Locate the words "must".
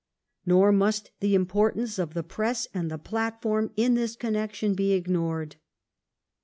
0.71-1.11